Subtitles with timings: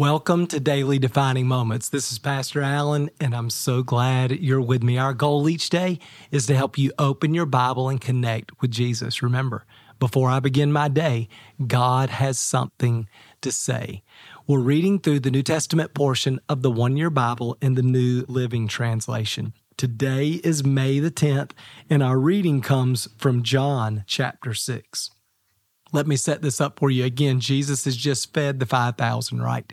[0.00, 1.90] Welcome to Daily Defining Moments.
[1.90, 4.96] This is Pastor Allen, and I'm so glad you're with me.
[4.96, 5.98] Our goal each day
[6.30, 9.22] is to help you open your Bible and connect with Jesus.
[9.22, 9.66] Remember,
[9.98, 11.28] before I begin my day,
[11.66, 13.08] God has something
[13.42, 14.02] to say.
[14.46, 18.24] We're reading through the New Testament portion of the One Year Bible in the New
[18.26, 19.52] Living Translation.
[19.76, 21.50] Today is May the 10th,
[21.90, 25.10] and our reading comes from John chapter 6.
[25.92, 27.04] Let me set this up for you.
[27.04, 29.72] Again, Jesus has just fed the 5,000, right?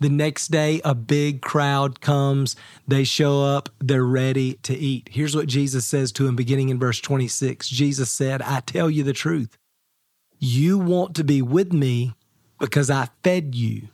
[0.00, 2.56] The next day, a big crowd comes.
[2.86, 3.68] They show up.
[3.78, 5.08] They're ready to eat.
[5.10, 7.68] Here's what Jesus says to him beginning in verse 26.
[7.68, 9.56] Jesus said, I tell you the truth.
[10.38, 12.14] You want to be with me
[12.58, 13.88] because I fed you,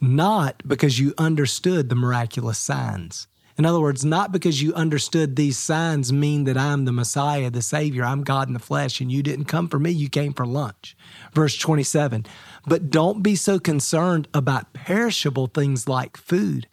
[0.00, 3.28] not because you understood the miraculous signs.
[3.58, 7.62] In other words, not because you understood these signs mean that I'm the Messiah, the
[7.62, 10.46] Savior, I'm God in the flesh, and you didn't come for me, you came for
[10.46, 10.96] lunch.
[11.32, 12.26] Verse 27.
[12.66, 16.68] But don't be so concerned about perishable things like food.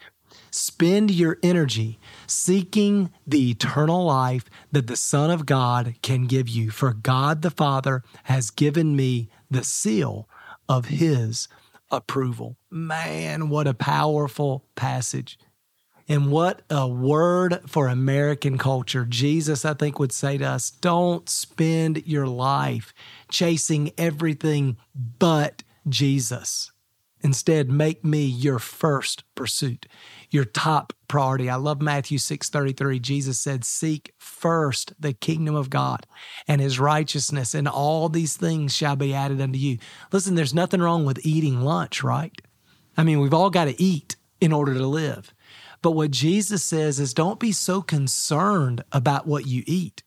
[0.52, 6.70] Spend your energy seeking the eternal life that the Son of God can give you.
[6.70, 10.28] For God the Father has given me the seal
[10.70, 11.48] of His
[11.90, 12.58] approval.
[12.70, 15.40] Man, what a powerful passage.
[16.08, 19.06] And what a word for American culture.
[19.06, 22.94] Jesus, I think, would say to us don't spend your life
[23.30, 26.72] chasing everything but Jesus.
[27.22, 29.86] Instead, make me your first pursuit,
[30.30, 31.50] your top priority.
[31.50, 33.00] I love Matthew 6:33.
[33.00, 36.06] Jesus said, "Seek first the kingdom of God
[36.50, 39.78] and his righteousness, and all these things shall be added unto you."
[40.12, 42.42] Listen, there's nothing wrong with eating lunch, right?
[42.98, 45.34] I mean, we've all got to eat in order to live.
[45.84, 50.02] But what Jesus says is don't be so concerned about what you eat.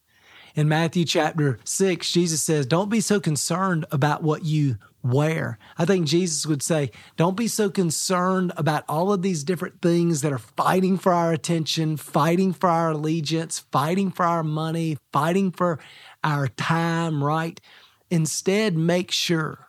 [0.57, 5.59] In Matthew chapter 6, Jesus says, Don't be so concerned about what you wear.
[5.77, 10.23] I think Jesus would say, Don't be so concerned about all of these different things
[10.23, 15.53] that are fighting for our attention, fighting for our allegiance, fighting for our money, fighting
[15.53, 15.79] for
[16.25, 17.61] our time, right?
[18.11, 19.69] Instead, make sure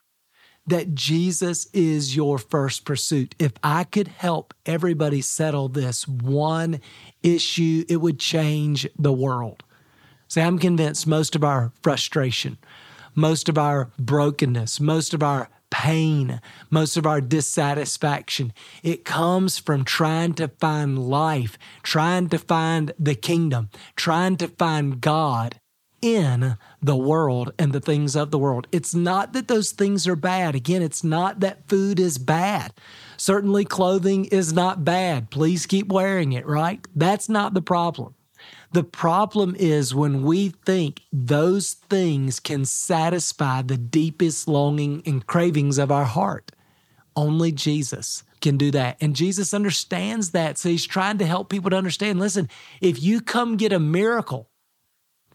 [0.67, 3.33] that Jesus is your first pursuit.
[3.39, 6.81] If I could help everybody settle this one
[7.23, 9.63] issue, it would change the world.
[10.27, 12.57] See, I'm convinced most of our frustration,
[13.16, 19.83] most of our brokenness, most of our pain, most of our dissatisfaction, it comes from
[19.83, 25.59] trying to find life, trying to find the kingdom, trying to find God
[26.02, 28.68] in the world and the things of the world.
[28.72, 30.56] It's not that those things are bad.
[30.56, 32.74] Again, it's not that food is bad.
[33.18, 35.30] Certainly, clothing is not bad.
[35.31, 36.86] Please keep wearing it, right?
[36.96, 38.13] That's not the problem.
[38.72, 45.78] The problem is when we think those things can satisfy the deepest longing and cravings
[45.78, 46.52] of our heart.
[47.16, 48.97] Only Jesus can do that.
[49.02, 50.57] And Jesus understands that.
[50.57, 52.50] So he's trying to help people to understand listen,
[52.81, 54.47] if you come get a miracle,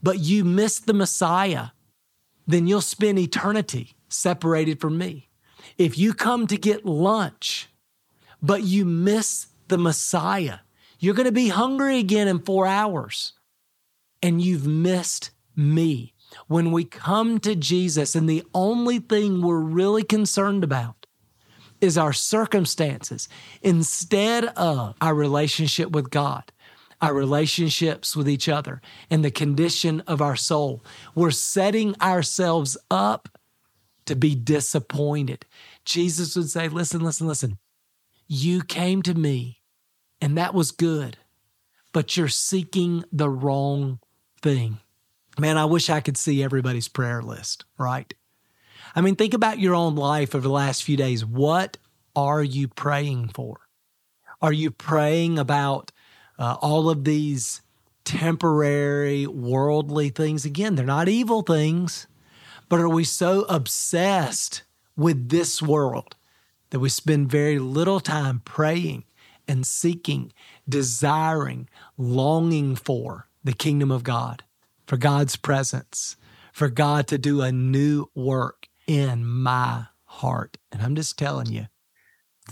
[0.03, 1.69] but you miss the Messiah,
[2.47, 5.29] then you'll spend eternity separated from me.
[5.79, 7.69] If you come to get lunch,
[8.43, 10.59] but you miss the Messiah,
[10.99, 13.33] you're going to be hungry again in four hours
[14.23, 16.15] and you've missed me.
[16.47, 21.07] When we come to Jesus, and the only thing we're really concerned about
[21.81, 23.29] is our circumstances
[23.61, 26.53] instead of our relationship with God
[27.03, 28.81] our relationships with each other,
[29.11, 30.85] and the condition of our soul.
[31.17, 33.29] We're setting ourselves up
[34.07, 35.45] to be disappointed.
[35.85, 37.59] Jesus would say, Listen, listen, listen.
[38.29, 39.61] You came to me,
[40.21, 41.19] and that was good,
[41.93, 43.99] but you're seeking the wrong
[44.41, 44.79] thing.
[45.39, 48.15] Man, I wish I could see everybody's prayer list, right?
[48.95, 51.25] I mean, think about your own life over the last few days.
[51.25, 51.79] What
[52.15, 53.59] are you praying for?
[54.41, 55.91] Are you praying about
[56.38, 57.62] uh, all of these
[58.04, 60.44] temporary, worldly things.
[60.44, 62.06] Again, they're not evil things,
[62.69, 64.62] but are we so obsessed
[64.97, 66.16] with this world
[66.71, 69.04] that we spend very little time praying
[69.47, 70.33] and seeking,
[70.68, 74.42] desiring, longing for the kingdom of God,
[74.86, 76.16] for God's presence,
[76.53, 80.59] for God to do a new work in my heart?
[80.71, 81.66] And I'm just telling you,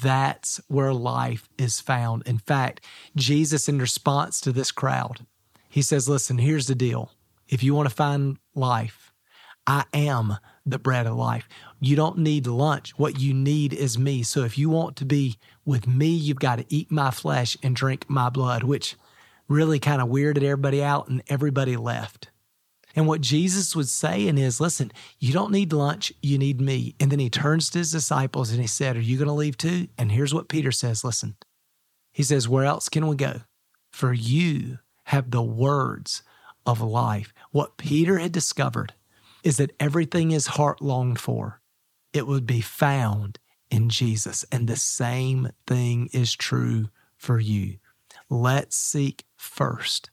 [0.00, 2.22] that's where life is found.
[2.26, 2.84] In fact,
[3.16, 5.26] Jesus, in response to this crowd,
[5.68, 7.12] he says, Listen, here's the deal.
[7.48, 9.12] If you want to find life,
[9.66, 11.48] I am the bread of life.
[11.80, 12.98] You don't need lunch.
[12.98, 14.22] What you need is me.
[14.22, 17.74] So if you want to be with me, you've got to eat my flesh and
[17.74, 18.96] drink my blood, which
[19.48, 22.29] really kind of weirded everybody out and everybody left.
[22.96, 26.94] And what Jesus was saying is, listen, you don't need lunch, you need me.
[26.98, 29.56] And then he turns to his disciples and he said, Are you going to leave
[29.56, 29.88] too?
[29.96, 31.36] And here's what Peter says listen,
[32.12, 33.42] he says, Where else can we go?
[33.90, 36.22] For you have the words
[36.66, 37.32] of life.
[37.50, 38.94] What Peter had discovered
[39.42, 41.60] is that everything his heart longed for,
[42.12, 43.38] it would be found
[43.70, 44.44] in Jesus.
[44.52, 47.78] And the same thing is true for you.
[48.28, 50.10] Let's seek first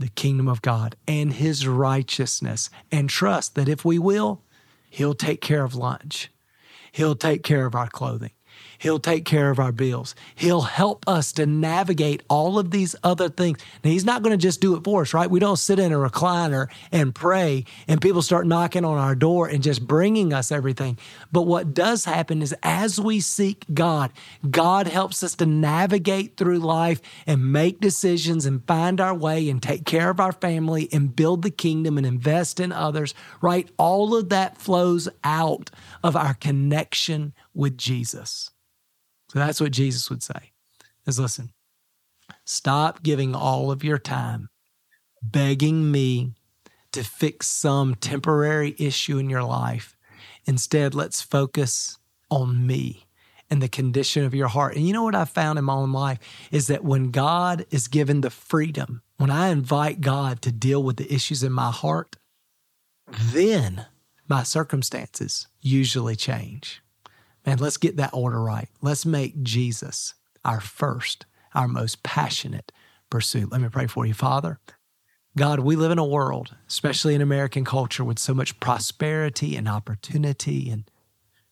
[0.00, 4.42] the kingdom of God and his righteousness and trust that if we will,
[4.88, 6.30] he'll take care of lunch.
[6.90, 8.32] He'll take care of our clothing.
[8.80, 10.14] He'll take care of our bills.
[10.34, 13.58] He'll help us to navigate all of these other things.
[13.84, 15.30] Now, He's not going to just do it for us, right?
[15.30, 19.48] We don't sit in a recliner and pray and people start knocking on our door
[19.48, 20.96] and just bringing us everything.
[21.30, 24.12] But what does happen is as we seek God,
[24.50, 29.62] God helps us to navigate through life and make decisions and find our way and
[29.62, 33.68] take care of our family and build the kingdom and invest in others, right?
[33.76, 35.70] All of that flows out
[36.02, 38.50] of our connection with Jesus.
[39.30, 40.50] So that's what Jesus would say
[41.06, 41.52] is listen,
[42.44, 44.48] stop giving all of your time
[45.22, 46.34] begging me
[46.92, 49.96] to fix some temporary issue in your life.
[50.46, 51.98] Instead, let's focus
[52.28, 53.06] on me
[53.48, 54.74] and the condition of your heart.
[54.74, 56.18] And you know what I found in my own life
[56.50, 60.96] is that when God is given the freedom, when I invite God to deal with
[60.96, 62.16] the issues in my heart,
[63.06, 63.86] then
[64.28, 66.82] my circumstances usually change.
[67.46, 68.68] Man, let's get that order right.
[68.82, 70.14] Let's make Jesus
[70.44, 72.72] our first, our most passionate
[73.08, 73.50] pursuit.
[73.50, 74.58] Let me pray for you, Father.
[75.36, 79.68] God, we live in a world, especially in American culture, with so much prosperity and
[79.68, 80.70] opportunity.
[80.70, 80.90] And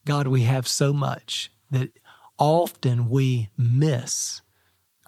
[0.04, 1.90] God, we have so much that
[2.38, 4.42] often we miss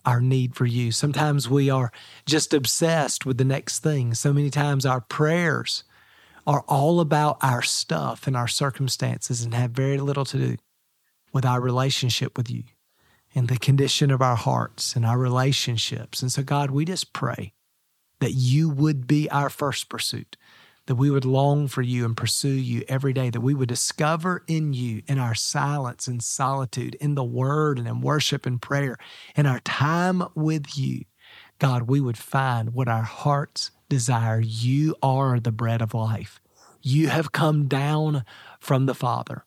[0.04, 0.92] our need for you.
[0.92, 1.92] Sometimes we are
[2.26, 4.14] just obsessed with the next thing.
[4.14, 5.84] So many times our prayers
[6.46, 10.56] are all about our stuff and our circumstances and have very little to do
[11.32, 12.64] with our relationship with you
[13.34, 16.22] and the condition of our hearts and our relationships.
[16.22, 17.52] And so, God, we just pray
[18.20, 20.36] that you would be our first pursuit,
[20.86, 24.42] that we would long for you and pursue you every day, that we would discover
[24.46, 28.96] in you, in our silence and solitude, in the word and in worship and prayer,
[29.36, 31.04] in our time with you,
[31.58, 34.40] God, we would find what our hearts desire.
[34.40, 36.40] You are the bread of life.
[36.82, 38.24] You have come down
[38.58, 39.44] from the Father.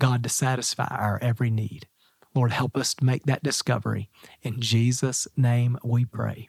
[0.00, 1.86] God to satisfy our every need.
[2.34, 4.10] Lord, help us to make that discovery.
[4.42, 6.48] In Jesus' name we pray.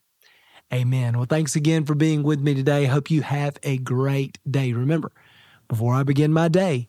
[0.74, 1.18] Amen.
[1.18, 2.86] Well, thanks again for being with me today.
[2.86, 4.74] Hope you have a great day.
[4.74, 5.12] Remember,
[5.68, 6.88] before I begin my day,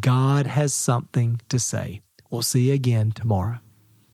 [0.00, 2.00] God has something to say.
[2.30, 3.58] We'll see you again tomorrow.